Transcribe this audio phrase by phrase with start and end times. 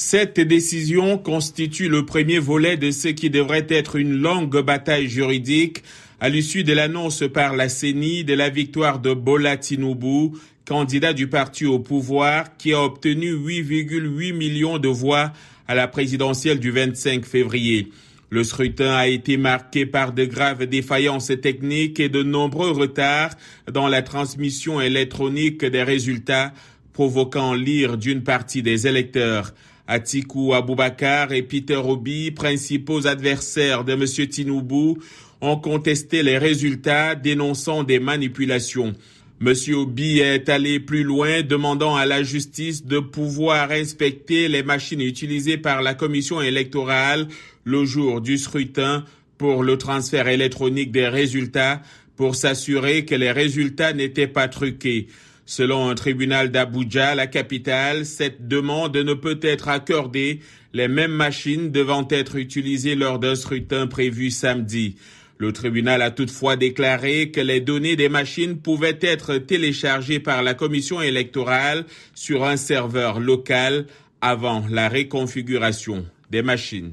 [0.00, 5.82] Cette décision constitue le premier volet de ce qui devrait être une longue bataille juridique
[6.20, 10.38] à l'issue de l'annonce par la CENI de la victoire de Bola Tinubu,
[10.68, 15.32] candidat du parti au pouvoir qui a obtenu 8,8 millions de voix
[15.66, 17.88] à la présidentielle du 25 février.
[18.30, 23.34] Le scrutin a été marqué par de graves défaillances techniques et de nombreux retards
[23.68, 26.52] dans la transmission électronique des résultats,
[26.92, 29.52] provoquant l'ire d'une partie des électeurs.
[29.88, 34.04] Atiku Abubakar et Peter Obi, principaux adversaires de M.
[34.28, 35.00] Tinubu,
[35.40, 38.94] ont contesté les résultats, dénonçant des manipulations.
[39.40, 39.54] M.
[39.74, 45.56] Obi est allé plus loin, demandant à la justice de pouvoir inspecter les machines utilisées
[45.56, 47.28] par la commission électorale
[47.64, 49.04] le jour du scrutin
[49.38, 51.80] pour le transfert électronique des résultats
[52.16, 55.06] pour s'assurer que les résultats n'étaient pas truqués.
[55.50, 60.40] Selon un tribunal d'Abuja, la capitale, cette demande ne peut être accordée,
[60.74, 64.96] les mêmes machines devant être utilisées lors d'un scrutin prévu samedi.
[65.38, 70.52] Le tribunal a toutefois déclaré que les données des machines pouvaient être téléchargées par la
[70.52, 73.86] commission électorale sur un serveur local
[74.20, 76.92] avant la réconfiguration des machines.